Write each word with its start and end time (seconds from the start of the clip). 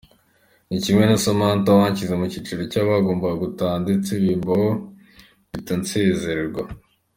Ni 0.69 0.77
kimwe 0.83 1.03
na 1.07 1.17
Samantha 1.23 1.69
wanshyize 1.79 2.13
mu 2.19 2.25
cyiciro 2.31 2.61
cy’abagombaga 2.71 3.35
gutaha 3.43 3.75
ndetse 3.85 4.09
bimbaho 4.23 4.69
mbita 5.47 5.73
nsezererwa. 5.81 6.61